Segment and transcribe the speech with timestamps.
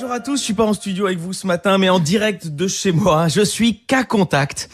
[0.00, 2.46] Bonjour à tous, je suis pas en studio avec vous ce matin, mais en direct
[2.48, 3.28] de chez moi.
[3.28, 4.70] Je suis qu'à contact.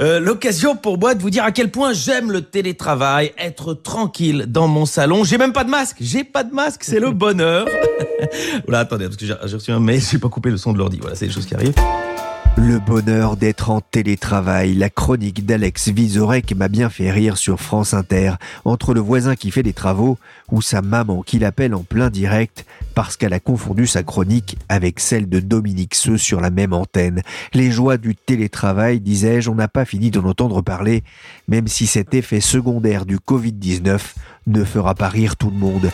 [0.00, 4.46] Euh, L'occasion pour moi de vous dire à quel point j'aime le télétravail, être tranquille
[4.48, 5.22] dans mon salon.
[5.22, 7.66] J'ai même pas de masque, j'ai pas de masque, c'est le bonheur.
[8.66, 10.96] voilà, attendez, parce que j'ai reçu un mail, j'ai pas coupé le son de l'ordi.
[10.98, 11.74] Voilà, c'est les choses qui arrivent.
[12.56, 17.94] Le bonheur d'être en télétravail, la chronique d'Alex Vizorek m'a bien fait rire sur France
[17.94, 20.18] Inter, entre le voisin qui fait des travaux
[20.52, 22.64] ou sa maman qui l'appelle en plein direct
[22.94, 27.22] parce qu'elle a confondu sa chronique avec celle de Dominique Seux sur la même antenne.
[27.54, 31.02] Les joies du télétravail, disais-je, on n'a pas fini d'en entendre parler,
[31.48, 33.98] même si cet effet secondaire du Covid-19
[34.46, 35.90] ne fera pas rire tout le monde.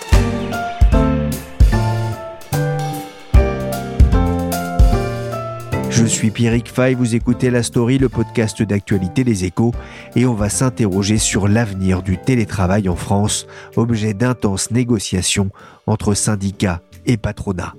[6.11, 9.72] Suis Pierrick Fay, vous écoutez La Story, le podcast d'actualité des échos,
[10.16, 15.50] et on va s'interroger sur l'avenir du télétravail en France, objet d'intenses négociations
[15.86, 17.75] entre syndicats et patronat.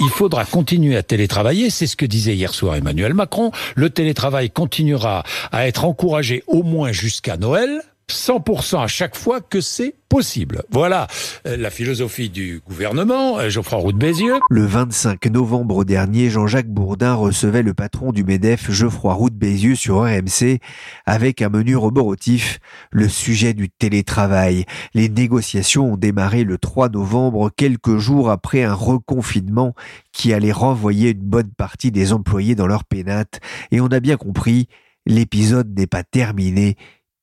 [0.00, 3.50] Il faudra continuer à télétravailler, c'est ce que disait hier soir Emmanuel Macron.
[3.74, 9.60] Le télétravail continuera à être encouragé au moins jusqu'à Noël, 100% à chaque fois que
[9.60, 10.64] c'est possible.
[10.70, 11.06] Voilà
[11.46, 14.40] euh, la philosophie du gouvernement, euh, Geoffroy Roux de Bézieux.
[14.50, 19.76] Le 25 novembre dernier, Jean-Jacques Bourdin recevait le patron du MEDEF, Geoffroy Roux de Bézieux,
[19.76, 20.58] sur RMC,
[21.06, 22.58] avec un menu roboratif,
[22.90, 24.64] le sujet du télétravail.
[24.94, 29.74] Les négociations ont démarré le 3 novembre, quelques jours après un reconfinement
[30.12, 33.40] qui allait renvoyer une bonne partie des employés dans leur pénate.
[33.70, 34.66] Et on a bien compris,
[35.06, 36.76] l'épisode n'est pas terminé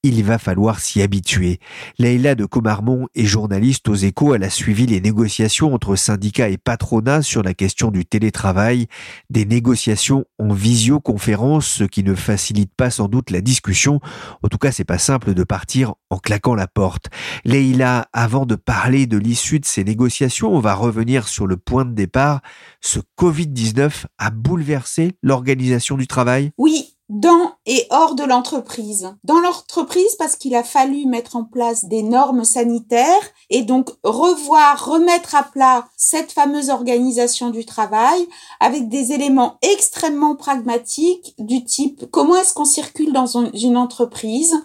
[0.08, 1.60] il va falloir s'y habituer.
[2.00, 4.36] Leïla de Comarmont est journaliste aux échos.
[4.36, 8.88] Elle a suivi les négociations entre syndicats et patronat sur la question du télétravail.
[9.30, 14.00] Des négociations en visioconférence, ce qui ne facilite pas sans doute la discussion.
[14.44, 17.08] En tout cas, c'est pas simple de partir en claquant la porte.
[17.46, 21.86] Leïla, avant de parler de l'issue de ces négociations, on va revenir sur le point
[21.86, 22.42] de départ.
[22.82, 26.52] Ce Covid-19 a bouleversé l'organisation du travail?
[26.58, 29.16] Oui, dans et hors de l'entreprise.
[29.24, 33.06] Dans l'entreprise parce qu'il a fallu mettre en place des normes sanitaires
[33.50, 38.28] et donc revoir, remettre à plat cette fameuse organisation du travail
[38.60, 44.56] avec des éléments extrêmement pragmatiques du type comment est-ce qu'on circule dans une entreprise,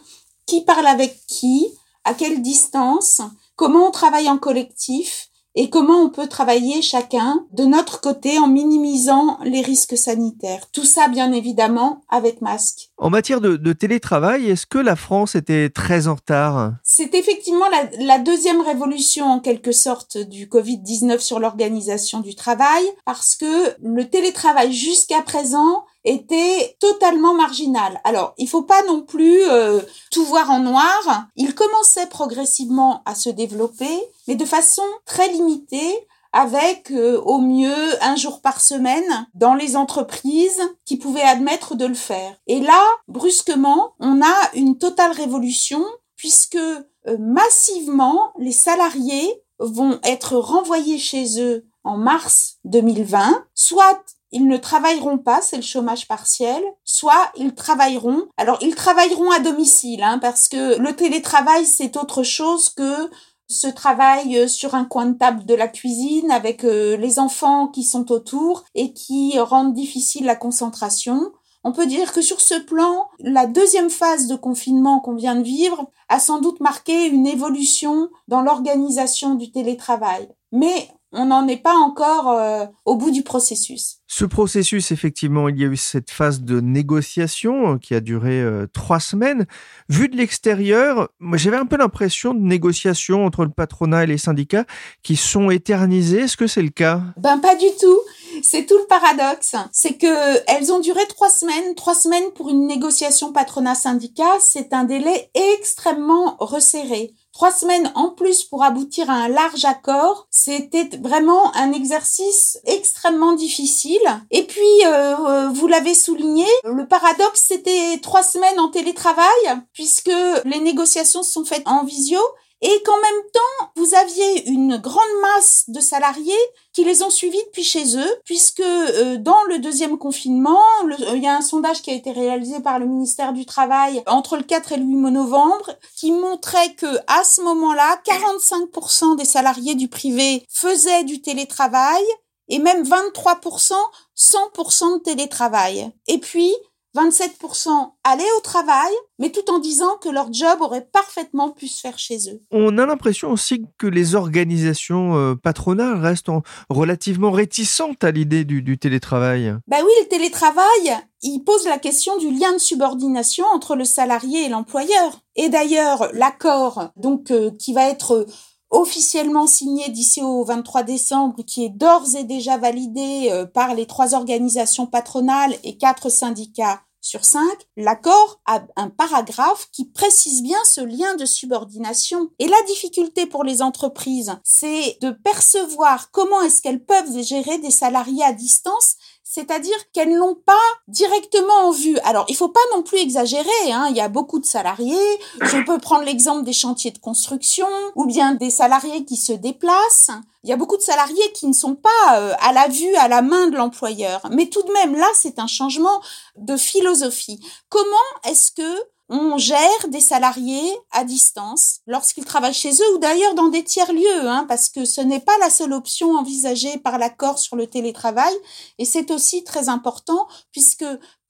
[0.46, 1.68] qui parle avec qui,
[2.04, 3.20] à quelle distance,
[3.56, 8.46] comment on travaille en collectif, et comment on peut travailler chacun de notre côté en
[8.46, 10.66] minimisant les risques sanitaires.
[10.72, 12.90] Tout ça, bien évidemment, avec masque.
[12.96, 16.74] En matière de, télétravail, est-ce que la France était très en retard?
[16.84, 22.84] C'est effectivement la, la, deuxième révolution, en quelque sorte, du Covid-19 sur l'organisation du travail,
[23.04, 28.00] parce que le télétravail jusqu'à présent était totalement marginal.
[28.04, 29.80] Alors, il faut pas non plus euh,
[30.10, 31.26] tout voir en noir.
[31.36, 38.02] Il commençait progressivement à se développer, mais de façon très limitée, avec euh, au mieux
[38.02, 42.34] un jour par semaine dans les entreprises qui pouvaient admettre de le faire.
[42.46, 45.84] Et là, brusquement, on a une totale révolution
[46.16, 54.48] puisque euh, massivement les salariés vont être renvoyés chez eux en mars 2020, soit ils
[54.48, 58.28] ne travailleront pas, c'est le chômage partiel, soit ils travailleront.
[58.38, 63.10] Alors ils travailleront à domicile, hein, parce que le télétravail c'est autre chose que
[63.52, 67.84] ce travail sur un coin de table de la cuisine avec euh, les enfants qui
[67.84, 71.32] sont autour et qui rendent difficile la concentration.
[71.64, 75.44] On peut dire que sur ce plan, la deuxième phase de confinement qu'on vient de
[75.44, 80.28] vivre a sans doute marqué une évolution dans l'organisation du télétravail.
[80.50, 83.98] Mais on n'en est pas encore euh, au bout du processus.
[84.06, 88.40] Ce processus, effectivement, il y a eu cette phase de négociation euh, qui a duré
[88.40, 89.46] euh, trois semaines.
[89.88, 94.18] Vu de l'extérieur, moi j'avais un peu l'impression de négociations entre le patronat et les
[94.18, 94.64] syndicats
[95.02, 96.20] qui sont éternisées.
[96.20, 97.02] Est-ce que c'est le cas?
[97.18, 98.00] Ben pas du tout.
[98.42, 99.54] C'est tout le paradoxe.
[99.72, 101.74] C'est que elles ont duré trois semaines.
[101.74, 108.44] Trois semaines pour une négociation patronat-syndicat, c'est un délai extrêmement resserré trois semaines en plus
[108.44, 114.00] pour aboutir à un large accord, c'était vraiment un exercice extrêmement difficile.
[114.30, 119.24] Et puis, euh, vous l'avez souligné, le paradoxe, c'était trois semaines en télétravail,
[119.72, 120.12] puisque
[120.44, 122.20] les négociations sont faites en visio
[122.62, 126.32] et qu'en même temps, vous aviez une grande masse de salariés
[126.72, 131.22] qui les ont suivis depuis chez eux, puisque euh, dans le deuxième confinement, euh, il
[131.22, 134.44] y a un sondage qui a été réalisé par le ministère du Travail entre le
[134.44, 139.88] 4 et le 8 novembre, qui montrait que à ce moment-là, 45% des salariés du
[139.88, 142.02] privé faisaient du télétravail
[142.48, 143.74] et même 23%
[144.16, 145.90] 100% de télétravail.
[146.06, 146.52] Et puis,
[146.96, 151.80] 27% allaient au travail, mais tout en disant que leur job aurait parfaitement pu se
[151.80, 152.40] faire chez eux.
[152.50, 156.30] On a l'impression aussi que les organisations euh, patronales restent
[156.68, 159.54] relativement réticentes à l'idée du, télétravail.
[159.68, 164.46] Ben oui, le télétravail, il pose la question du lien de subordination entre le salarié
[164.46, 165.20] et l'employeur.
[165.36, 168.26] Et d'ailleurs, l'accord donc euh, qui va être
[168.72, 173.86] officiellement signé d'ici au 23 décembre, qui est d'ores et déjà validé euh, par les
[173.86, 180.58] trois organisations patronales et quatre syndicats sur cinq, l'accord a un paragraphe qui précise bien
[180.64, 182.30] ce lien de subordination.
[182.38, 187.72] Et la difficulté pour les entreprises, c'est de percevoir comment est-ce qu'elles peuvent gérer des
[187.72, 188.94] salariés à distance
[189.34, 190.52] c'est-à-dire qu'elles n'ont pas
[190.88, 191.98] directement en vue.
[192.04, 193.72] Alors, il faut pas non plus exagérer.
[193.72, 193.86] Hein.
[193.88, 195.18] Il y a beaucoup de salariés.
[195.40, 200.10] Je peux prendre l'exemple des chantiers de construction ou bien des salariés qui se déplacent.
[200.44, 203.08] Il y a beaucoup de salariés qui ne sont pas euh, à la vue, à
[203.08, 204.20] la main de l'employeur.
[204.30, 206.02] Mais tout de même, là, c'est un changement
[206.36, 207.40] de philosophie.
[207.70, 207.86] Comment
[208.28, 208.80] est-ce que
[209.14, 214.26] on gère des salariés à distance lorsqu'ils travaillent chez eux ou d'ailleurs dans des tiers-lieux,
[214.26, 218.32] hein, parce que ce n'est pas la seule option envisagée par l'accord sur le télétravail.
[218.78, 220.86] Et c'est aussi très important puisque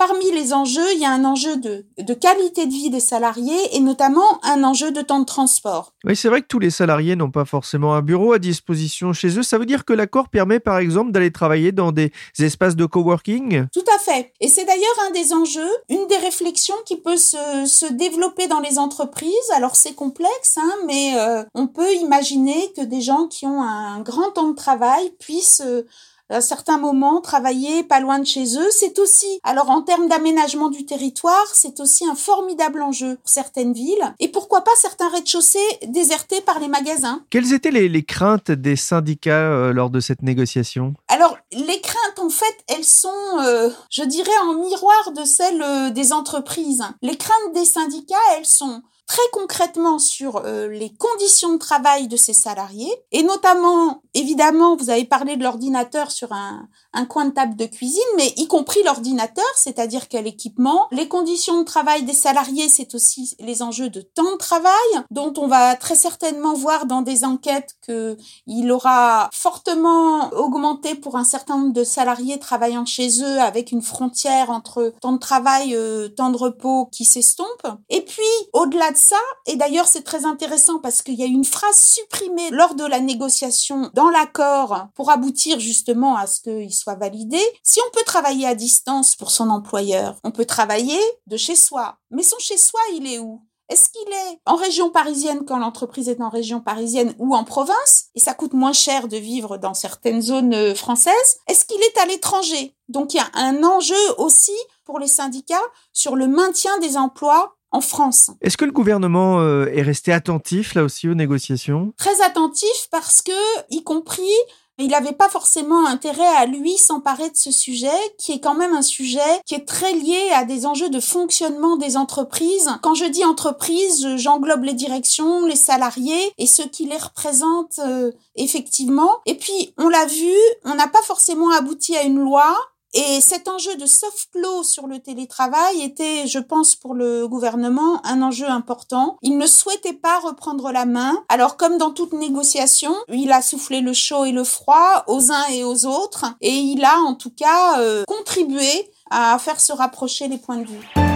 [0.08, 3.76] Parmi les enjeux, il y a un enjeu de, de qualité de vie des salariés
[3.76, 5.94] et notamment un enjeu de temps de transport.
[6.02, 9.38] Oui, c'est vrai que tous les salariés n'ont pas forcément un bureau à disposition chez
[9.38, 9.44] eux.
[9.44, 12.10] Ça veut dire que l'accord permet par exemple d'aller travailler dans des
[12.40, 13.68] espaces de coworking?
[13.72, 14.32] Tout à fait.
[14.40, 18.58] Et c'est d'ailleurs un des enjeux, une des réflexions qui peut se, se développer dans
[18.58, 19.50] les entreprises.
[19.54, 24.00] Alors c'est complexe, hein, mais euh, on peut imaginer que des gens qui ont un
[24.00, 25.62] grand temps de travail puissent...
[25.64, 25.86] Euh,
[26.32, 30.68] à certains moments, travailler pas loin de chez eux, c'est aussi, alors en termes d'aménagement
[30.68, 34.14] du territoire, c'est aussi un formidable enjeu pour certaines villes.
[34.18, 39.50] Et pourquoi pas certains rez-de-chaussée désertés par les magasins Quelles étaient les, craintes des syndicats
[39.52, 40.94] euh, lors de cette négociation?
[41.08, 43.08] Alors, les craintes, en fait, elles sont,
[43.40, 46.82] euh, je dirais, en miroir de celles euh, des entreprises.
[47.02, 52.16] Les craintes des syndicats, elles sont très concrètement sur euh, les conditions de travail de
[52.16, 52.92] ces salariés.
[53.10, 57.66] Et notamment évidemment vous avez parlé de l'ordinateur sur un, un coin de table de
[57.66, 60.86] cuisine mais y compris l'ordinateur c'est-à-dire quel équipement.
[60.90, 64.72] Les conditions de travail des salariés c'est aussi les enjeux de temps de travail
[65.10, 68.16] dont on va très certainement voir dans des enquêtes que
[68.46, 73.82] il aura fortement augmenté pour un certain nombre de salariés travaillant chez eux avec une
[73.82, 77.66] frontière entre temps de travail euh, temps de repos qui s'estompe.
[77.88, 78.22] Et puis
[78.52, 79.16] au-delà de ça,
[79.46, 83.00] et d'ailleurs c'est très intéressant parce qu'il y a une phrase supprimée lors de la
[83.00, 87.40] négociation dans l'accord pour aboutir justement à ce qu'il soit validé.
[87.62, 91.96] Si on peut travailler à distance pour son employeur, on peut travailler de chez soi.
[92.10, 93.40] Mais son chez soi, il est où?
[93.68, 98.08] Est-ce qu'il est en région parisienne quand l'entreprise est en région parisienne ou en province?
[98.14, 101.98] Et ça coûte moins cher de vivre dans certaines zones euh, françaises Est-ce qu'il est
[101.98, 102.74] à l'étranger?
[102.88, 105.54] Donc il y a un enjeu aussi pour les syndicats
[105.92, 108.30] sur le maintien des emplois en France.
[108.42, 111.94] Est-ce que le gouvernement euh, est resté attentif là aussi aux négociations?
[111.96, 113.32] Très attentif parce que,
[113.70, 114.34] y compris,
[114.78, 117.88] il n'avait pas forcément intérêt à lui s'emparer de ce sujet,
[118.18, 121.76] qui est quand même un sujet qui est très lié à des enjeux de fonctionnement
[121.76, 122.70] des entreprises.
[122.82, 128.12] Quand je dis entreprise, j'englobe les directions, les salariés et ceux qui les représentent euh,
[128.36, 129.10] effectivement.
[129.26, 130.32] Et puis, on l'a vu,
[130.64, 132.54] on n'a pas forcément abouti à une loi.
[132.94, 138.04] Et cet enjeu de soft law sur le télétravail était, je pense, pour le gouvernement,
[138.04, 139.16] un enjeu important.
[139.22, 141.16] Il ne souhaitait pas reprendre la main.
[141.28, 145.46] Alors, comme dans toute négociation, il a soufflé le chaud et le froid aux uns
[145.52, 146.26] et aux autres.
[146.42, 150.66] Et il a, en tout cas, euh, contribué à faire se rapprocher les points de
[150.66, 151.11] vue.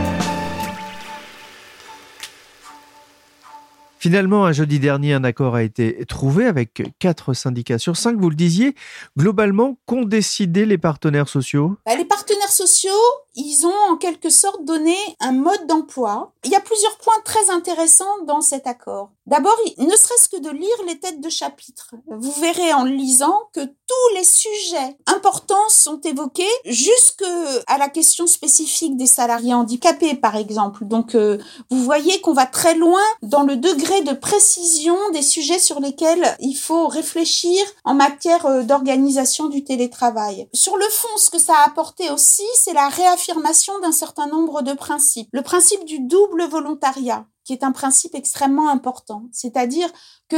[3.98, 8.18] Finalement, un jeudi dernier, un accord a été trouvé avec quatre syndicats sur cinq.
[8.18, 8.74] Vous le disiez,
[9.18, 11.76] globalement, qu'ont décidé les partenaires sociaux?
[11.86, 12.90] Bah, Les partenaires sociaux,
[13.34, 16.32] ils ont en quelque sorte donné un mode d'emploi.
[16.44, 19.10] Il y a plusieurs points très intéressants dans cet accord.
[19.26, 21.94] D'abord, ne serait-ce que de lire les têtes de chapitre.
[22.06, 27.24] Vous verrez en lisant que tous les sujets importants sont évoqués jusque
[27.66, 30.84] à la question spécifique des salariés handicapés, par exemple.
[30.84, 31.38] Donc, euh,
[31.70, 36.36] vous voyez qu'on va très loin dans le degré de précision des sujets sur lesquels
[36.40, 40.48] il faut réfléchir en matière euh, d'organisation du télétravail.
[40.52, 44.62] Sur le fond, ce que ça a apporté aussi, c'est la réaffirmation d'un certain nombre
[44.62, 45.28] de principes.
[45.32, 49.22] Le principe du double volontariat qui est un principe extrêmement important.
[49.30, 49.88] C'est-à-dire
[50.28, 50.36] que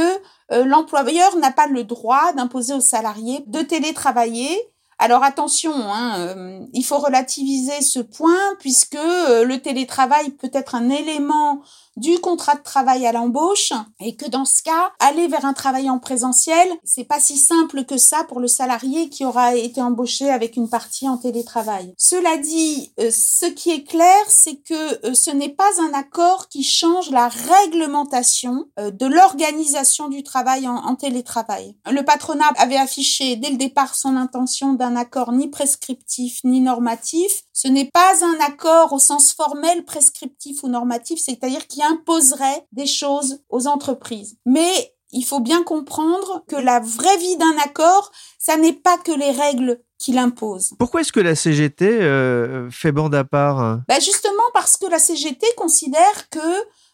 [0.51, 4.59] euh, l'employeur n'a pas le droit d'imposer aux salariés de télétravailler
[5.01, 10.89] alors attention, hein, euh, il faut relativiser ce point puisque le télétravail peut être un
[10.89, 11.61] élément
[11.99, 15.89] du contrat de travail à l'embauche et que dans ce cas, aller vers un travail
[15.89, 20.29] en présentiel, c'est pas si simple que ça pour le salarié qui aura été embauché
[20.29, 21.93] avec une partie en télétravail.
[21.97, 26.47] Cela dit, euh, ce qui est clair, c'est que euh, ce n'est pas un accord
[26.49, 31.75] qui change la réglementation euh, de l'organisation du travail en, en télétravail.
[31.91, 37.43] Le patronat avait affiché dès le départ son intention d'un accord ni prescriptif ni normatif.
[37.61, 42.85] Ce n'est pas un accord au sens formel prescriptif ou normatif, c'est-à-dire qui imposerait des
[42.85, 44.37] choses aux entreprises.
[44.45, 49.11] Mais il faut bien comprendre que la vraie vie d'un accord, ça n'est pas que
[49.11, 50.73] les règles qu'il impose.
[50.79, 54.99] Pourquoi est-ce que la CGT euh, fait bande à part ben Justement parce que la
[54.99, 56.39] CGT considère que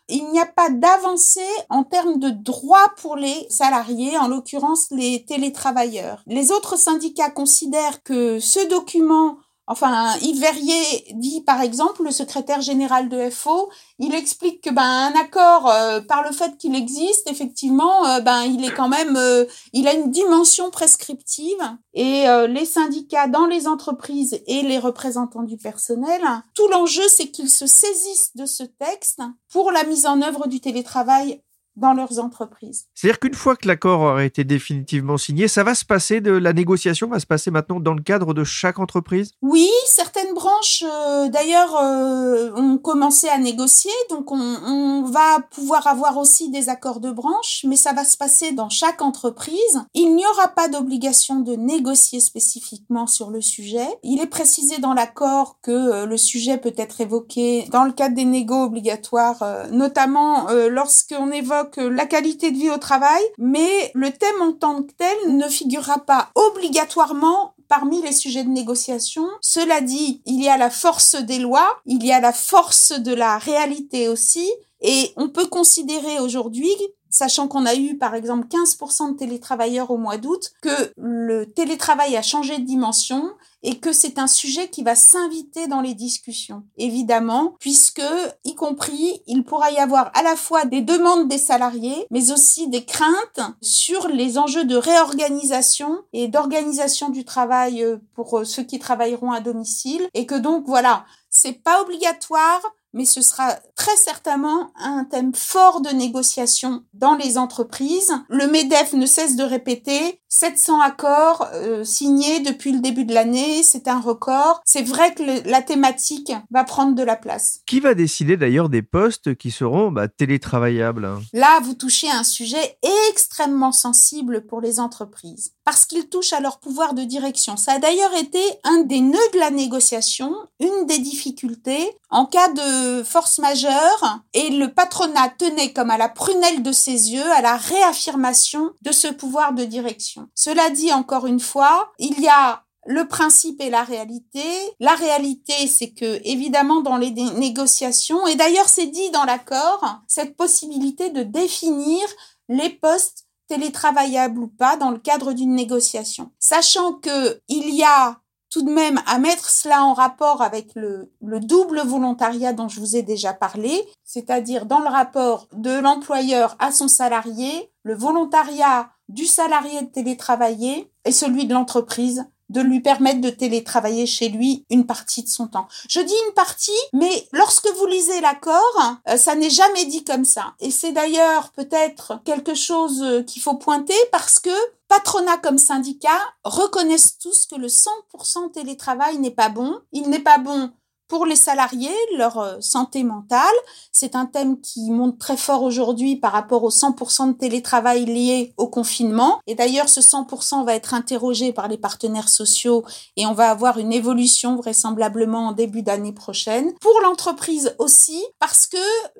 [0.07, 5.25] il n'y a pas d'avancée en termes de droits pour les salariés, en l'occurrence les
[5.25, 6.23] télétravailleurs.
[6.27, 12.61] Les autres syndicats considèrent que ce document Enfin, Yves Verrier dit par exemple, le secrétaire
[12.61, 17.29] général de FO, il explique que ben un accord euh, par le fait qu'il existe,
[17.29, 21.57] effectivement, euh, ben il est quand même, euh, il a une dimension prescriptive
[21.93, 26.21] et les syndicats dans les entreprises et les représentants du personnel,
[26.53, 30.59] tout l'enjeu c'est qu'ils se saisissent de ce texte pour la mise en œuvre du
[30.59, 31.41] télétravail
[31.75, 32.85] dans leurs entreprises.
[32.93, 36.53] C'est-à-dire qu'une fois que l'accord aura été définitivement signé, ça va se passer de la
[36.53, 39.31] négociation va se passer maintenant dans le cadre de chaque entreprise?
[39.41, 45.87] Oui, certaines branches euh, d'ailleurs euh, ont commencé à négocier, donc on, on, va pouvoir
[45.87, 49.81] avoir aussi des accords de branche, mais ça va se passer dans chaque entreprise.
[49.93, 53.87] Il n'y aura pas d'obligation de négocier spécifiquement sur le sujet.
[54.03, 58.15] Il est précisé dans l'accord que euh, le sujet peut être évoqué dans le cadre
[58.15, 61.31] des négos obligatoires, notamment lorsqu'on
[61.65, 65.47] évoque la qualité de vie au travail, mais le thème en tant que tel ne
[65.47, 69.27] figurera pas obligatoirement parmi les sujets de négociation.
[69.41, 73.13] Cela dit, il y a la force des lois, il y a la force de
[73.13, 74.49] la réalité aussi,
[74.81, 76.75] et on peut considérer aujourd'hui
[77.15, 82.17] sachant qu'on a eu par exemple 15% de télétravailleurs au mois d'août, que le télétravail
[82.17, 83.31] a changé de dimension
[83.65, 88.03] et que c'est un sujet qui va s'inviter dans les discussions, évidemment, puisque,
[88.43, 92.69] y compris, il pourra y avoir à la fois des demandes des salariés, mais aussi
[92.69, 98.63] des craintes sur les enjeux de réorganisation et d'organisation du travail euh, pour euh, ceux
[98.63, 102.61] qui travailleront à domicile, et que donc, voilà, c'est pas obligatoire,
[102.95, 108.13] mais ce sera très certainement un thème fort de négociation dans les entreprises.
[108.29, 113.63] Le MEDEF ne cesse de répéter 700 accords euh, signés depuis le début de l'année,
[113.63, 114.61] c'est un record.
[114.65, 117.61] C'est vrai que la thématique va prendre de la place.
[117.65, 121.09] Qui va décider d'ailleurs des postes qui seront bah, télétravaillables?
[121.33, 122.77] Là, vous touchez à un sujet
[123.09, 127.57] extrêmement sensible pour les entreprises, parce qu'il touche à leur pouvoir de direction.
[127.57, 132.49] Ça a d'ailleurs été un des nœuds de la négociation, une des difficultés en cas
[132.49, 137.41] de force majeure, et le patronat tenait comme à la prunelle de ses yeux à
[137.41, 140.27] la réaffirmation de ce pouvoir de direction.
[140.35, 144.43] Cela dit, encore une fois, il y a le principe et la réalité.
[144.79, 150.37] La réalité, c'est que, évidemment, dans les négociations, et d'ailleurs c'est dit dans l'accord, cette
[150.37, 152.01] possibilité de définir
[152.47, 156.31] les postes télétravaillables ou pas dans le cadre d'une négociation.
[156.39, 161.11] Sachant que il y a tout de même à mettre cela en rapport avec le,
[161.21, 166.55] le double volontariat dont je vous ai déjà parlé, c'est-à-dire dans le rapport de l'employeur
[166.59, 172.79] à son salarié, le volontariat du salarié de télétravailler et celui de l'entreprise de lui
[172.79, 175.67] permettre de télétravailler chez lui une partie de son temps.
[175.89, 180.25] Je dis une partie, mais lorsque vous lisez l'accord, euh, ça n'est jamais dit comme
[180.25, 180.53] ça.
[180.59, 184.49] Et c'est d'ailleurs peut-être quelque chose euh, qu'il faut pointer parce que
[184.87, 189.79] patronat comme syndicat reconnaissent tous que le 100% télétravail n'est pas bon.
[189.91, 190.71] Il n'est pas bon
[191.07, 193.55] pour les salariés, leur euh, santé mentale.
[193.91, 198.53] C'est un thème qui monte très fort aujourd'hui par rapport au 100% de télétravail lié
[198.57, 199.39] au confinement.
[199.47, 202.83] Et d'ailleurs, ce 100% va être interrogé par les partenaires sociaux
[203.17, 206.73] et on va avoir une évolution vraisemblablement en début d'année prochaine.
[206.81, 208.77] Pour l'entreprise aussi, parce que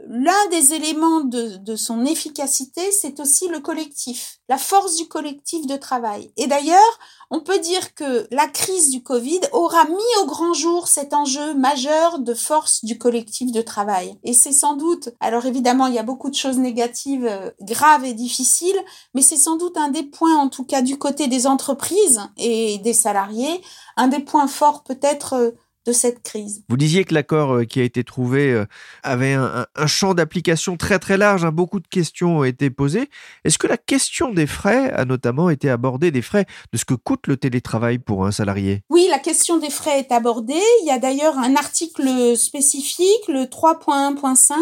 [0.07, 5.67] l'un des éléments de, de son efficacité, c'est aussi le collectif, la force du collectif
[5.67, 6.31] de travail.
[6.37, 6.99] Et d'ailleurs,
[7.31, 11.53] on peut dire que la crise du Covid aura mis au grand jour cet enjeu
[11.53, 14.17] majeur de force du collectif de travail.
[14.23, 18.05] Et c'est sans doute, alors évidemment, il y a beaucoup de choses négatives, euh, graves
[18.05, 18.79] et difficiles,
[19.13, 22.77] mais c'est sans doute un des points, en tout cas du côté des entreprises et
[22.79, 23.61] des salariés,
[23.97, 25.51] un des points forts peut-être euh,
[25.85, 26.63] de cette crise.
[26.69, 28.65] Vous disiez que l'accord euh, qui a été trouvé euh,
[29.03, 31.51] avait un, champ d'application très très large, hein.
[31.51, 33.09] beaucoup de questions ont été posées.
[33.43, 36.95] Est-ce que la question des frais a notamment été abordée, des frais de ce que
[36.95, 38.81] coûte le télétravail pour un salarié?
[38.89, 40.53] Oui, la question des frais est abordée.
[40.81, 44.55] Il y a d'ailleurs un article spécifique, le 3.1.5,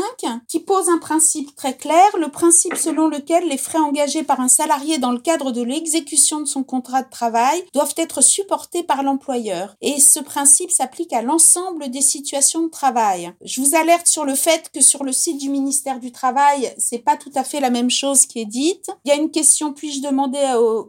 [0.48, 4.48] qui pose un principe très clair, le principe selon lequel les frais engagés par un
[4.48, 9.04] salarié dans le cadre de l'exécution de son contrat de travail doivent être supportés par
[9.04, 9.76] l'employeur.
[9.82, 13.34] Et ce principe s'applique à l'ensemble des situations de travail.
[13.44, 17.00] Je vous alerte sur le fait que sur le site du ministère du Travail, c'est
[17.00, 18.90] pas tout à fait la même chose qui est dite.
[19.06, 20.40] Il y a une question, puis-je demander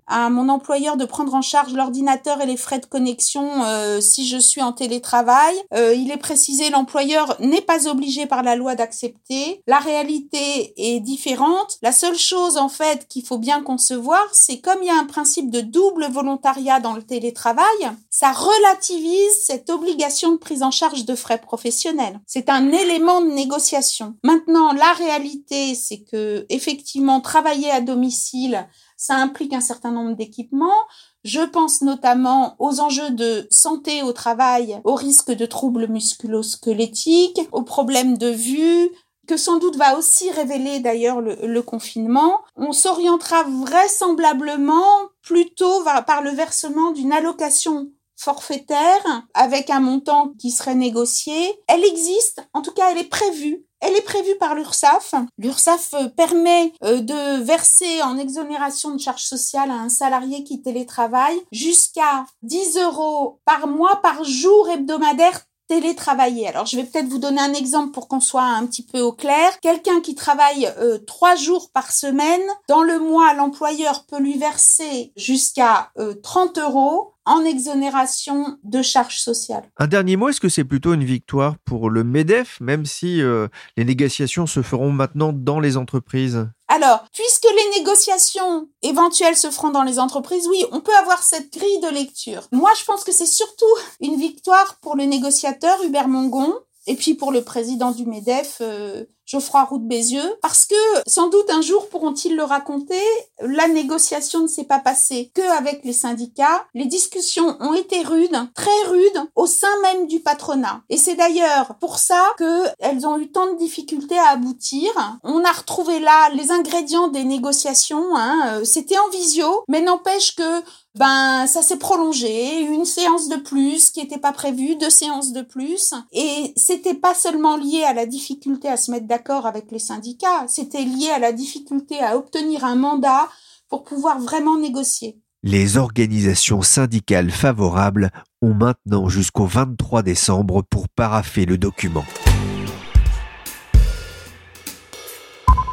[0.06, 4.26] à, mon employeur de prendre en charge l'ordinateur et les frais de connexion euh, si
[4.26, 5.54] je suis en télétravail?
[5.74, 9.62] Euh, Il est précisé, l'employeur n'est pas obligé par la loi d'accepter.
[9.66, 11.78] La réalité est différente.
[11.82, 15.06] La seule chose, en fait, qu'il faut bien concevoir, c'est comme il y a un
[15.06, 17.64] principe de double volontariat dans le télétravail,
[18.10, 22.20] ça relativise cette obligation de prise en charge de frais professionnels.
[22.26, 24.16] C'est un élément de négociation.
[24.22, 28.66] Maintenant, la réalité, c'est que effectivement, travailler à domicile,
[28.96, 30.80] ça implique un certain nombre d'équipements.
[31.24, 37.62] Je pense notamment aux enjeux de santé au travail, aux risques de troubles musculo-squelettiques, aux
[37.62, 38.90] problèmes de vue,
[39.26, 42.40] que sans doute va aussi révéler d'ailleurs le, le, confinement.
[42.56, 44.84] On s'orientera vraisemblablement
[45.22, 47.90] plutôt par le versement d'une allocation
[48.24, 51.34] forfaitaire avec un montant qui serait négocié.
[51.68, 53.66] Elle existe, en tout cas elle est prévue.
[53.80, 55.14] Elle est prévue par l'URSSAF.
[55.36, 60.62] L'URSSAF euh, permet euh, de verser en exonération de charges sociales à un salarié qui
[60.62, 66.48] télétravaille jusqu'à 10 euros par mois, par jour hebdomadaire télétravailler.
[66.48, 69.12] Alors je vais peut-être vous donner un exemple pour qu'on soit un petit peu au
[69.12, 69.60] clair.
[69.60, 75.12] Quelqu'un qui travaille euh, trois jours par semaine, dans le mois, l'employeur peut lui verser
[75.16, 75.90] jusqu'à
[76.22, 79.64] 30 euros en exonération de charges sociales.
[79.78, 83.48] Un dernier mot, est-ce que c'est plutôt une victoire pour le MEDEF, même si euh,
[83.76, 86.46] les négociations se feront maintenant dans les entreprises?
[86.68, 91.52] Alors, puisque les négociations éventuelles se feront dans les entreprises, oui, on peut avoir cette
[91.52, 92.42] grille de lecture.
[92.52, 93.64] Moi, je pense que c'est surtout
[94.00, 96.52] une victoire pour le négociateur Hubert Mongon,
[96.86, 99.04] et puis pour le président du MEDEF, euh,
[99.34, 100.76] Geoffroy Roux de Bézieux, parce que
[101.08, 103.02] sans doute un jour pourront-ils le raconter,
[103.40, 106.64] la négociation ne s'est pas passée que avec les syndicats.
[106.72, 110.82] Les discussions ont été rudes, très rudes, au sein même du patronat.
[110.88, 114.92] Et c'est d'ailleurs pour ça qu'elles ont eu tant de difficultés à aboutir.
[115.24, 118.14] On a retrouvé là les ingrédients des négociations.
[118.14, 118.60] Hein.
[118.60, 120.62] Euh, c'était en visio, mais n'empêche que
[120.96, 125.42] ben ça s'est prolongé, une séance de plus qui n'était pas prévue, deux séances de
[125.42, 129.80] plus, et c'était pas seulement lié à la difficulté à se mettre d'accord avec les
[129.80, 133.28] syndicats, c'était lié à la difficulté à obtenir un mandat
[133.68, 135.18] pour pouvoir vraiment négocier.
[135.42, 142.04] Les organisations syndicales favorables ont maintenant jusqu'au 23 décembre pour paraffer le document.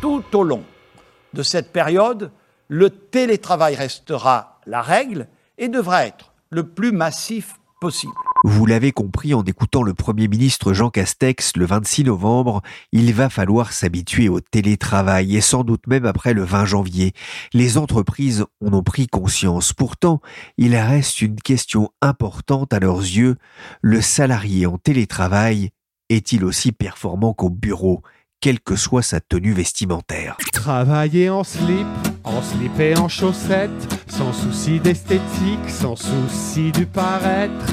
[0.02, 0.64] Tout au long
[1.34, 2.32] de cette période,
[2.68, 8.14] le télétravail restera la règle et devra être le plus massif possible.
[8.44, 13.30] Vous l'avez compris en écoutant le Premier ministre Jean Castex le 26 novembre, il va
[13.30, 17.14] falloir s'habituer au télétravail et sans doute même après le 20 janvier.
[17.54, 19.74] Les entreprises en ont pris conscience.
[19.74, 20.22] Pourtant,
[20.58, 23.38] il reste une question importante à leurs yeux.
[23.82, 25.70] Le salarié en télétravail
[26.10, 28.02] est-il aussi performant qu'au bureau,
[28.42, 31.88] quelle que soit sa tenue vestimentaire Travailler en slip
[32.24, 33.72] en slip et en chaussettes,
[34.08, 37.66] sans souci d'esthétique, sans souci du paraître.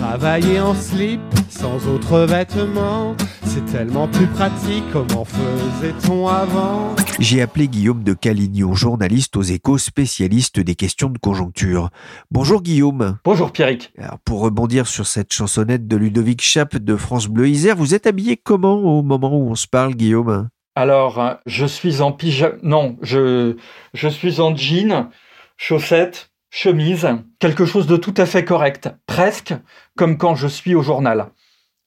[0.00, 6.96] Travailler en slip, sans autres vêtements, c'est tellement plus pratique, comment faisait-on avant?
[7.18, 11.90] J'ai appelé Guillaume de Calignon, journaliste aux échos, spécialiste des questions de conjoncture.
[12.30, 13.18] Bonjour Guillaume.
[13.26, 13.92] Bonjour Pierrick.
[13.98, 18.06] Alors, pour rebondir sur cette chansonnette de Ludovic Chape de France Bleu Isère, vous êtes
[18.06, 20.48] habillé comment au moment où on se parle Guillaume?
[20.76, 22.54] Alors, je suis en pyjama.
[22.62, 23.56] Non, je,
[23.92, 25.10] je suis en jean,
[25.58, 27.08] chaussettes, chemise,
[27.38, 29.54] quelque chose de tout à fait correct, presque
[29.96, 31.30] comme quand je suis au journal.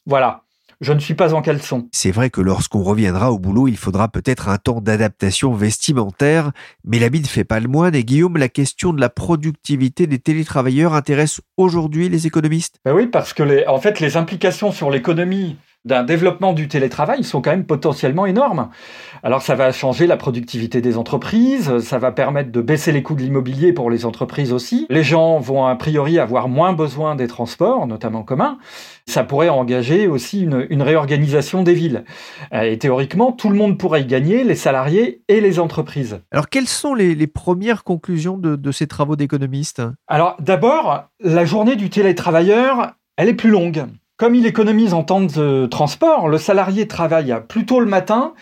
[0.06, 0.44] Voilà.
[0.82, 1.88] Je ne suis pas en caleçon.
[1.94, 6.52] C'est vrai que lorsqu'on reviendra au boulot, il faudra peut-être un temps d'adaptation vestimentaire,
[6.84, 7.96] mais l'habit ne fait pas le moine.
[7.96, 12.80] Et Guillaume, la question de la productivité des télétravailleurs intéresse aujourd'hui les économistes?
[12.84, 17.24] Ben Oui, parce que les, en fait, les implications sur l'économie d'un développement du télétravail
[17.24, 18.70] sont quand même potentiellement énormes.
[19.22, 23.16] Alors ça va changer la productivité des entreprises, ça va permettre de baisser les coûts
[23.16, 24.86] de l'immobilier pour les entreprises aussi.
[24.90, 28.58] Les gens vont a priori avoir moins besoin des transports, notamment communs.
[29.08, 32.04] Ça pourrait engager aussi une, réorganisation des villes.
[32.54, 36.20] Euh, et théoriquement, tout le monde pourrait y gagner, les salariés et les entreprises.
[36.32, 39.82] Alors quelles sont les, premières conclusions de, de ces travaux d'économistes?
[40.08, 43.86] Alors d'abord, la journée du télétravailleur, elle est plus longue.
[44.18, 48.34] Comme il économise en temps de transport, le salarié travaille plus tôt le matin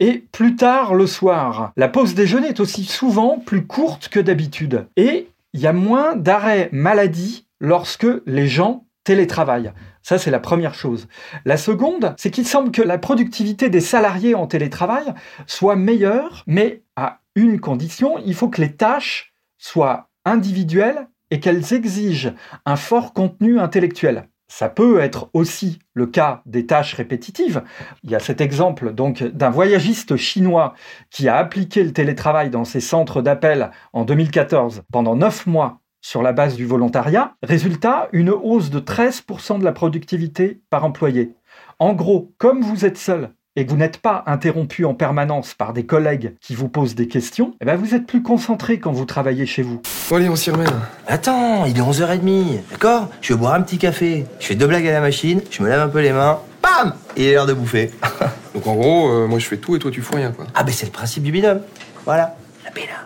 [0.00, 1.72] et plus tard le soir.
[1.76, 4.88] La pause déjeuner est aussi souvent plus courte que d'habitude.
[4.96, 9.72] Et il y a moins d'arrêts maladie lorsque les gens télétravaillent.
[10.02, 11.06] Ça, c'est la première chose.
[11.44, 15.14] La seconde, c'est qu'il semble que la productivité des salariés en télétravail
[15.46, 21.72] soit meilleure, mais à une condition, il faut que les tâches soient individuelles et qu'elles
[21.72, 22.32] exigent
[22.66, 24.26] un fort contenu intellectuel.
[24.50, 27.62] Ça peut être aussi le cas des tâches répétitives.
[28.02, 30.74] Il y a cet exemple donc d'un voyagiste chinois
[31.08, 36.20] qui a appliqué le télétravail dans ses centres d'appel en 2014 pendant neuf mois sur
[36.20, 37.36] la base du volontariat.
[37.44, 41.36] Résultat, une hausse de 13% de la productivité par employé.
[41.78, 45.74] En gros, comme vous êtes seul et que vous n'êtes pas interrompu en permanence par
[45.74, 49.04] des collègues qui vous posent des questions, eh ben vous êtes plus concentré quand vous
[49.04, 49.82] travaillez chez vous.
[50.08, 50.64] Bon allez, on s'y remet.
[51.06, 53.10] Attends, il est 11h30, d'accord?
[53.20, 55.68] Je vais boire un petit café, je fais deux blagues à la machine, je me
[55.68, 57.90] lave un peu les mains, bam Il est l'heure de bouffer.
[58.54, 60.46] Donc en gros, euh, moi je fais tout et toi tu fous rien quoi.
[60.54, 61.60] Ah ben c'est le principe du binôme.
[62.06, 63.04] Voilà, la bella.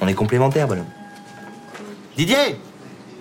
[0.00, 0.86] On est complémentaires, bonhomme.
[2.16, 2.56] Didier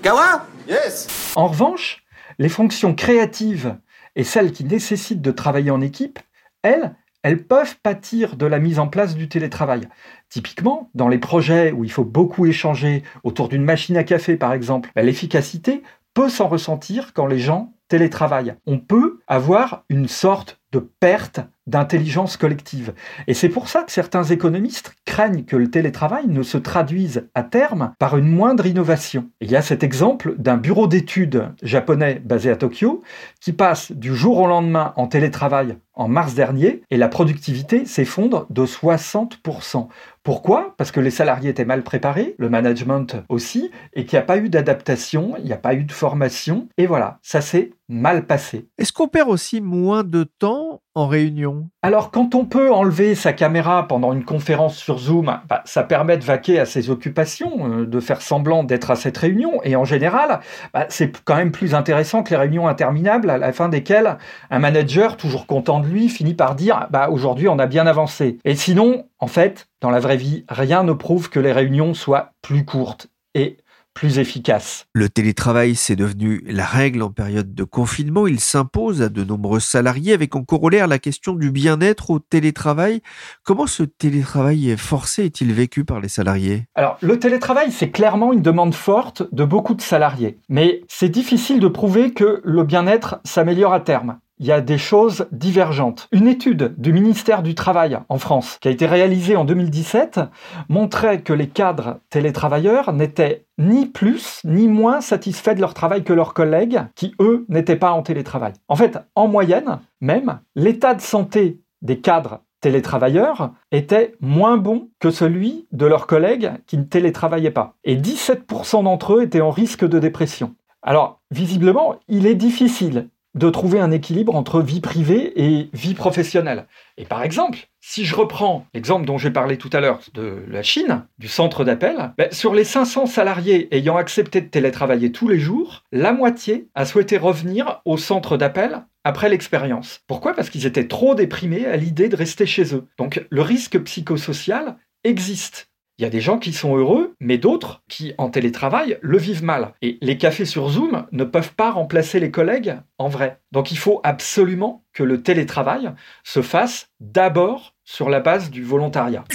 [0.01, 2.03] Kawa Yes En revanche,
[2.39, 3.75] les fonctions créatives
[4.15, 6.17] et celles qui nécessitent de travailler en équipe
[6.63, 9.89] elles, elles peuvent pâtir de la mise en place du télétravail.
[10.30, 14.54] Typiquement, dans les projets où il faut beaucoup échanger autour d'une machine à café, par
[14.54, 18.56] exemple, ben, l'efficacité peut s'en ressentir quand les gens télétravaillent.
[18.65, 22.93] On peut avoir une sorte de perte d'intelligence collective.
[23.27, 27.43] Et c'est pour ça que certains économistes craignent que le télétravail ne se traduise à
[27.43, 29.29] terme par une moindre innovation.
[29.41, 33.03] il y a cet exemple d'un bureau d'études japonais basé à Tokyo
[33.39, 38.47] qui passe du jour au lendemain en télétravail en mars dernier et la productivité s'effondre
[38.49, 39.89] de 60%.
[40.23, 40.73] Pourquoi?
[40.77, 44.38] Parce que les salariés étaient mal préparés, le management aussi, et qu'il n'y a pas
[44.38, 48.67] eu d'adaptation, il n'y a pas eu de formation, et voilà, ça s'est mal passé.
[48.77, 51.69] Est-ce qu'on perd aussi moins de temps en réunion?
[51.82, 56.17] Alors quand on peut enlever sa caméra pendant une conférence sur Zoom, bah, ça permet
[56.17, 59.86] de vaquer à ses occupations, euh, de faire semblant d'être à cette réunion, et en
[59.86, 60.41] général,
[60.73, 64.17] bah, c'est quand même plus intéressant que les réunions interminables à la fin desquelles
[64.51, 68.38] un manager, toujours content de lui, finit par dire bah, aujourd'hui on a bien avancé.
[68.45, 72.31] Et sinon, en fait, dans la vraie vie, rien ne prouve que les réunions soient
[72.41, 73.07] plus courtes.
[73.35, 73.57] Et
[73.99, 74.85] plus efficace.
[74.93, 78.27] Le télétravail, c'est devenu la règle en période de confinement.
[78.27, 83.01] Il s'impose à de nombreux salariés avec en corollaire la question du bien-être au télétravail.
[83.43, 86.65] Comment ce télétravail forcé est-il vécu par les salariés?
[86.75, 90.37] Alors, le télétravail, c'est clairement une demande forte de beaucoup de salariés.
[90.47, 94.78] Mais c'est difficile de prouver que le bien-être s'améliore à terme il y a des
[94.78, 96.08] choses divergentes.
[96.12, 100.21] Une étude du ministère du Travail en France, qui a été réalisée en 2017,
[100.69, 106.13] montrait que les cadres télétravailleurs n'étaient ni plus ni moins satisfaits de leur travail que
[106.13, 108.54] leurs collègues, qui eux n'étaient pas en télétravail.
[108.69, 115.12] En fait, en moyenne, même, l'état de santé des cadres télétravailleurs était moins bon que
[115.12, 117.75] celui de leurs collègues qui ne télétravaillaient pas.
[117.84, 120.56] Et 17% d'entre eux étaient en risque de dépression.
[120.82, 126.65] Alors, visiblement, il est difficile de trouver un équilibre entre vie privée et vie professionnelle.
[126.97, 130.63] Et par exemple, si je reprends l'exemple dont j'ai parlé tout à l'heure de la
[130.63, 135.39] Chine, du centre d'appel, ben, sur les 500 salariés ayant accepté de télétravailler tous les
[135.39, 140.01] jours, la moitié a souhaité revenir au centre d'appel après l'expérience.
[140.07, 140.33] Pourquoi?
[140.33, 142.87] Parce qu'ils étaient trop déprimés à l'idée de rester chez eux.
[142.97, 145.68] Donc le risque psychosocial existe.
[145.99, 149.43] Il y a des gens qui sont heureux, mais d'autres qui, en télétravail, le vivent
[149.43, 149.73] mal.
[149.81, 153.41] Et les cafés sur Zoom ne peuvent pas remplacer les collègues en vrai.
[153.51, 155.91] Donc il faut absolument que le télétravail
[156.23, 159.25] se fasse d'abord sur la base du volontariat.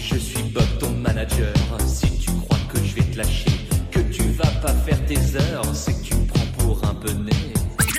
[0.00, 1.54] Je suis Bob, ton manager.
[1.86, 3.52] Si tu crois que je vais te lâcher,
[3.92, 6.07] que tu vas pas faire tes heures, c'est que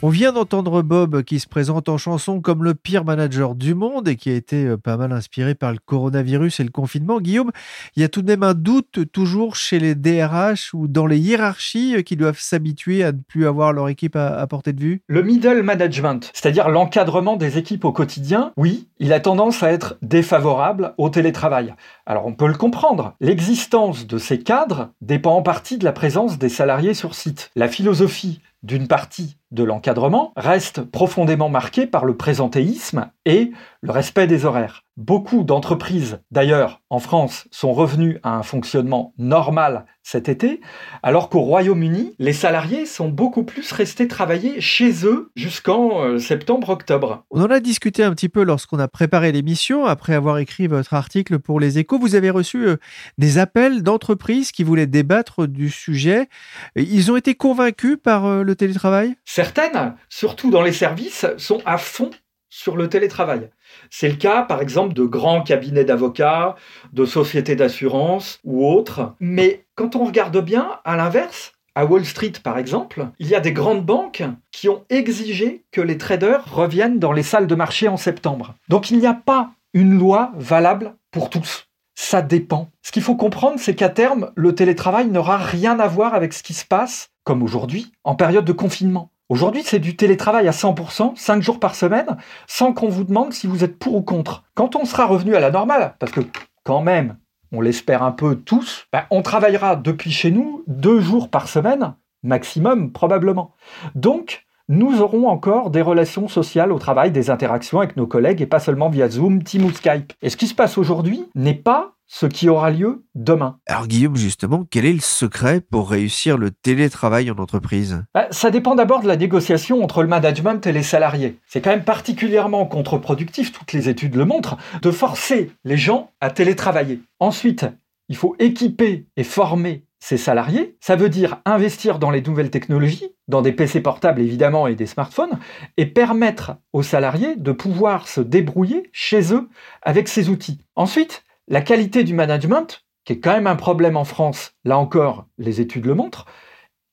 [0.01, 4.07] on vient d'entendre Bob qui se présente en chanson comme le pire manager du monde
[4.07, 7.19] et qui a été euh, pas mal inspiré par le coronavirus et le confinement.
[7.19, 7.51] Guillaume,
[7.95, 11.17] il y a tout de même un doute toujours chez les DRH ou dans les
[11.17, 15.01] hiérarchies euh, qui doivent s'habituer à ne plus avoir leur équipe à, portée de vue?
[15.07, 19.97] Le middle management, c'est-à-dire l'encadrement des équipes au quotidien, oui, il a tendance à être
[20.01, 21.75] défavorable au télétravail.
[22.05, 23.15] Alors on peut le comprendre.
[23.19, 27.51] L'existence de ces cadres dépend en partie de la présence des salariés sur site.
[27.55, 34.27] La philosophie d'une partie de l'encadrement reste profondément marqué par le présentéisme et le respect
[34.27, 34.83] des horaires.
[34.99, 40.59] Beaucoup d'entreprises, d'ailleurs, en France, sont revenues à un fonctionnement normal cet été,
[41.03, 47.23] alors qu'au Royaume-Uni, les salariés sont beaucoup plus restés travailler chez eux jusqu'en euh, septembre-octobre.
[47.31, 49.85] On en a discuté un petit peu lorsqu'on a préparé l'émission.
[49.85, 52.75] Après avoir écrit votre article pour les échos, vous avez reçu euh,
[53.17, 56.27] des appels d'entreprises qui voulaient débattre du sujet.
[56.75, 59.15] Ils ont été convaincus par euh, le télétravail?
[59.23, 62.11] Certaines, surtout dans les services, sont à fond
[62.49, 63.49] sur le télétravail.
[63.89, 66.55] C'est le cas, par exemple, de grands cabinets d'avocats,
[66.93, 69.13] de sociétés d'assurance ou autres.
[69.19, 73.39] Mais quand on regarde bien, à l'inverse, à Wall Street, par exemple, il y a
[73.39, 77.87] des grandes banques qui ont exigé que les traders reviennent dans les salles de marché
[77.87, 78.55] en septembre.
[78.67, 81.67] Donc il n'y a pas une loi valable pour tous.
[81.95, 82.69] Ça dépend.
[82.81, 86.43] Ce qu'il faut comprendre, c'est qu'à terme, le télétravail n'aura rien à voir avec ce
[86.43, 89.11] qui se passe, comme aujourd'hui, en période de confinement.
[89.29, 93.45] Aujourd'hui, c'est du télétravail à 100%, 5 jours par semaine, sans qu'on vous demande si
[93.45, 94.43] vous êtes pour ou contre.
[94.55, 96.21] Quand on sera revenu à la normale, parce que
[96.63, 97.15] quand même,
[97.51, 101.93] on l'espère un peu tous, ben, on travaillera depuis chez nous deux jours par semaine,
[102.23, 103.53] maximum probablement.
[103.93, 108.45] Donc, nous aurons encore des relations sociales au travail, des interactions avec nos collègues et
[108.45, 110.13] pas seulement via Zoom, Team ou Skype.
[110.21, 113.57] Et ce qui se passe aujourd'hui n'est pas ce qui aura lieu demain.
[113.67, 118.03] Alors Guillaume, justement, quel est le secret pour réussir le télétravail en entreprise?
[118.13, 121.39] Bah, Ça dépend d'abord de la négociation entre le management et les salariés.
[121.47, 126.29] C'est quand même particulièrement contre-productif, toutes les études le montrent, de forcer les gens à
[126.29, 127.01] télétravailler.
[127.19, 127.65] Ensuite,
[128.07, 130.77] il faut équiper et former ces salariés.
[130.79, 134.87] Ça veut dire investir dans les nouvelles technologies, dans des PC portables évidemment et des
[134.87, 135.39] smartphones,
[135.77, 139.49] et permettre aux salariés de pouvoir se débrouiller chez eux
[139.81, 140.61] avec ces outils.
[140.75, 145.27] Ensuite, la qualité du management, qui est quand même un problème en France, là encore,
[145.37, 146.25] les études le montrent,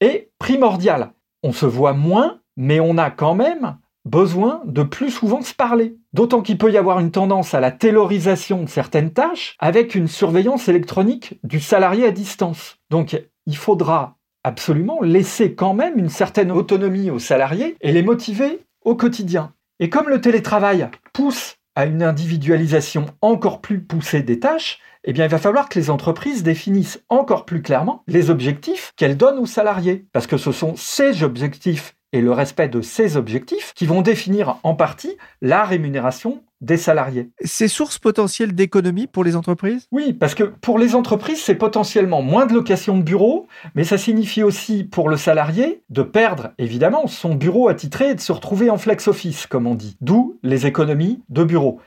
[0.01, 1.13] est primordiale.
[1.43, 5.97] On se voit moins, mais on a quand même besoin de plus souvent se parler.
[6.13, 10.09] D'autant qu'il peut y avoir une tendance à la taylorisation de certaines tâches avec une
[10.09, 12.77] surveillance électronique du salarié à distance.
[12.89, 18.61] Donc il faudra absolument laisser quand même une certaine autonomie aux salariés et les motiver
[18.85, 19.53] au quotidien.
[19.81, 25.23] Et comme le télétravail pousse à une individualisation encore plus poussée des tâches, eh il
[25.23, 30.07] va falloir que les entreprises définissent encore plus clairement les objectifs qu'elles donnent aux salariés.
[30.13, 34.59] Parce que ce sont ces objectifs et le respect de ces objectifs qui vont définir
[34.63, 37.31] en partie la rémunération des salariés.
[37.45, 39.87] Ces sources potentielles d'économie pour les entreprises?
[39.93, 43.99] Oui, parce que pour les entreprises, c'est potentiellement moins de location de bureau, mais ça
[43.99, 48.71] signifie aussi pour le salarié de perdre évidemment son bureau attitré et de se retrouver
[48.71, 51.81] en flex office, comme on dit, d'où les économies de bureau.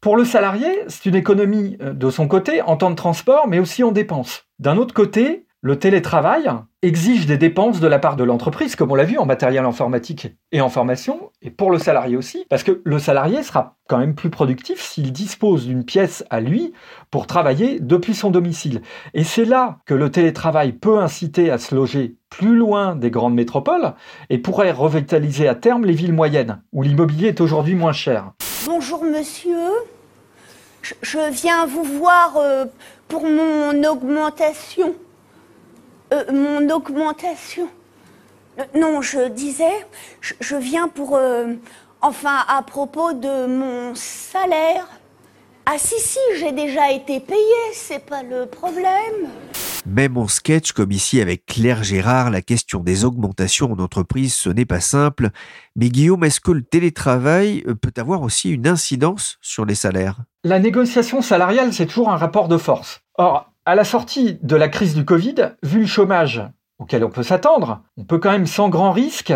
[0.00, 3.58] Pour le salarié, c'est une économie euh, de son côté en temps de transport, mais
[3.58, 4.44] aussi en dépenses.
[4.58, 6.50] D'un autre côté, le télétravail
[6.82, 10.28] exige des dépenses de la part de l'entreprise, comme on l'a vu en matériel informatique
[10.52, 14.14] et en formation, et pour le salarié aussi, parce que le salarié sera quand même
[14.14, 16.74] plus productif s'il dispose d'une pièce à lui
[17.10, 18.82] pour travailler depuis son domicile.
[19.14, 23.34] Et c'est là que le télétravail peut inciter à se loger plus loin des grandes
[23.34, 23.94] métropoles
[24.28, 28.32] et pourrait revitaliser à terme les villes moyennes, où l'immobilier est aujourd'hui moins cher.
[28.66, 29.70] Bonjour monsieur,
[30.82, 32.66] je, viens vous voir euh,
[33.08, 34.94] pour mon augmentation.
[36.12, 37.68] Euh, mon augmentation.
[38.58, 39.86] Euh, non, je disais,
[40.20, 41.16] je, viens pour...
[41.16, 41.54] Euh,
[42.00, 44.86] enfin, à propos de mon salaire.
[45.66, 47.38] Ah si, si, j'ai déjà été payé,
[47.72, 49.30] c'est pas le problème.
[49.86, 54.50] Même en sketch, comme ici avec Claire Gérard, la question des augmentations en entreprise, ce
[54.50, 55.30] n'est pas simple.
[55.74, 60.18] Mais Guillaume, est-ce que le télétravail peut avoir aussi une incidence sur les salaires?
[60.42, 63.00] La négociation salariale, c'est toujours un rapport de force.
[63.16, 66.42] Or, à la sortie de la crise du Covid, vu le chômage
[66.78, 69.32] auquel on peut s'attendre, on peut quand même sans grand risque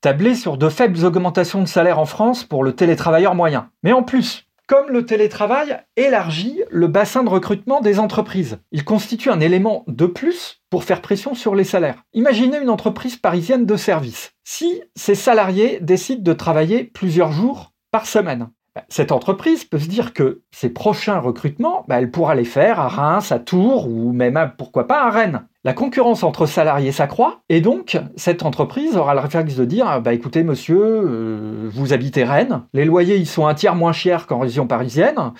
[0.00, 3.70] tabler sur de faibles augmentations de salaire en France pour le télétravailleur moyen.
[3.82, 9.30] Mais en plus, comme le télétravail élargit le bassin de recrutement des entreprises, il constitue
[9.30, 12.02] un élément de plus pour faire pression sur les salaires.
[12.14, 14.32] Imaginez une entreprise parisienne de service.
[14.44, 18.48] Si ses salariés décident de travailler plusieurs jours par semaine,
[18.88, 22.88] cette entreprise peut se dire que ses prochains recrutements, bah, elle pourra les faire à
[22.88, 25.46] Reims, à Tours ou même, pourquoi pas, à Rennes.
[25.64, 30.12] La concurrence entre salariés s'accroît et donc cette entreprise aura le réflexe de dire bah
[30.12, 34.40] écoutez monsieur, euh, vous habitez Rennes, les loyers ils sont un tiers moins chers qu'en
[34.40, 35.32] région parisienne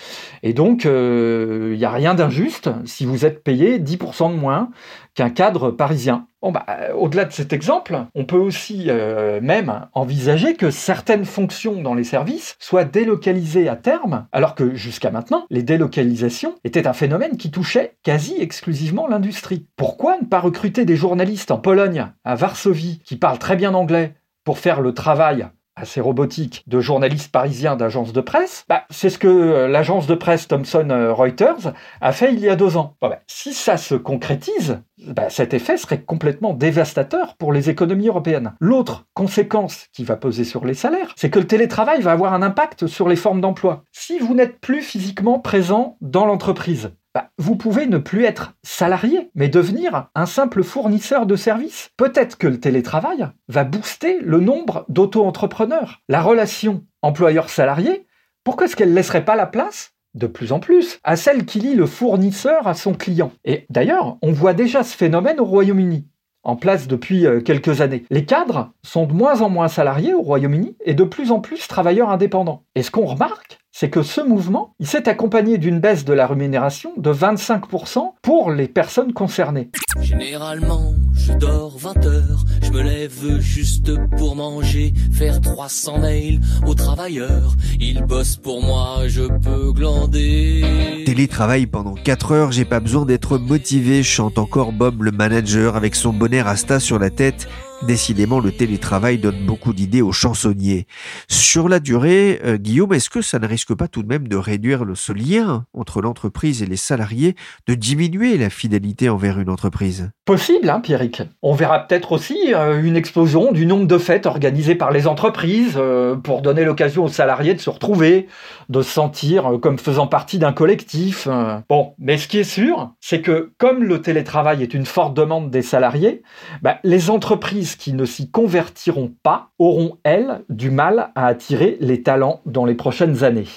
[0.44, 4.70] et donc il euh, n'y a rien d'injuste si vous êtes payé 10% de moins
[5.14, 6.28] qu'un cadre parisien.
[6.42, 11.80] Bah, euh, au-delà de cet exemple, on peut aussi euh, même envisager que certaines fonctions
[11.80, 16.92] dans les services soient délocalisées à terme, alors que jusqu'à maintenant, les délocalisations étaient un
[16.92, 19.66] phénomène qui touchait quasi exclusivement l'industrie.
[19.76, 24.14] Pourquoi ne pas recruter des journalistes en Pologne, à Varsovie, qui parlent très bien anglais,
[24.44, 29.18] pour faire le travail assez robotique de journalistes parisiens d'agences de presse, bah, c'est ce
[29.18, 32.96] que euh, l'agence de presse Thomson euh, Reuters a fait il y a deux ans.
[33.00, 38.54] Bah, si ça se concrétise, bah, cet effet serait complètement dévastateur pour les économies européennes.
[38.60, 42.42] L'autre conséquence qui va peser sur les salaires, c'est que le télétravail va avoir un
[42.42, 43.84] impact sur les formes d'emploi.
[43.92, 49.30] Si vous n'êtes plus physiquement présent dans l'entreprise, bah, vous pouvez ne plus être salarié,
[49.34, 51.90] mais devenir un simple fournisseur de services.
[51.96, 56.00] Peut-être que le télétravail va booster le nombre d'auto-entrepreneurs.
[56.08, 58.06] La relation employeur-salarié,
[58.44, 61.60] pourquoi est-ce qu'elle ne laisserait pas la place de plus en plus à celle qui
[61.60, 63.32] lie le fournisseur à son client?
[63.44, 66.06] Et d'ailleurs, on voit déjà ce phénomène au Royaume-Uni
[66.44, 68.04] en place depuis euh, quelques années.
[68.10, 71.68] Les cadres sont de moins en moins salariés au Royaume-Uni et de plus en plus
[71.68, 72.64] travailleurs indépendants.
[72.74, 76.26] Et ce qu'on remarque, c'est que ce mouvement, il s'est accompagné d'une baisse de la
[76.26, 79.70] rémunération de 25% pour les personnes concernées.
[80.00, 86.74] Généralement, je dors 20 heures, je me lève juste pour manger, faire 300 mails aux
[86.74, 87.54] travailleurs.
[87.80, 91.02] Ils bossent pour moi, je peux glander.
[91.06, 95.94] Télétravail pendant 4 heures, j'ai pas besoin d'être motivé, chante encore Bob le manager avec
[95.94, 97.48] son bonnet Rasta sur la tête
[97.86, 100.86] Décidément, le télétravail donne beaucoup d'idées aux chansonniers.
[101.28, 104.36] Sur la durée, euh, Guillaume, est-ce que ça ne risque pas tout de même de
[104.36, 107.34] réduire le, ce lien entre l'entreprise et les salariés,
[107.66, 110.10] de diminuer la fidélité envers une entreprise?
[110.24, 111.22] Possible, hein, Pierrick.
[111.42, 115.74] On verra peut-être aussi euh, une explosion du nombre de fêtes organisées par les entreprises
[115.76, 118.28] euh, pour donner l'occasion aux salariés de se retrouver,
[118.68, 121.26] de se sentir comme faisant partie d'un collectif.
[121.68, 125.50] Bon, mais ce qui est sûr, c'est que comme le télétravail est une forte demande
[125.50, 126.22] des salariés,
[126.62, 132.02] bah, les entreprises qui ne s'y convertiront pas auront, elles, du mal à attirer les
[132.02, 133.48] talents dans les prochaines années.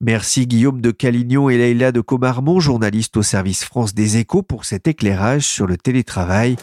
[0.00, 4.64] Merci Guillaume de Calignon et Leïla de Comarmont, journaliste au service France des Échos, pour
[4.64, 6.56] cet éclairage sur le télétravail.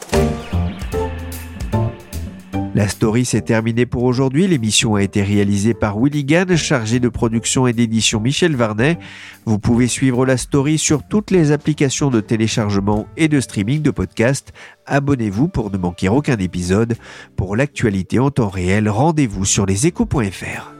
[2.76, 4.48] La story s'est terminée pour aujourd'hui.
[4.48, 9.00] L'émission a été réalisée par Willy Gann, chargé de production et d'édition Michel Varnet.
[9.46, 13.92] Vous pouvez suivre la story sur toutes les applications de téléchargement et de streaming de
[13.92, 14.52] podcasts.
[14.88, 16.98] Abonnez-vous pour ne manquer aucun épisode.
[17.38, 20.75] Pour l'actualité en temps réel, rendez-vous sur leséchos.fr.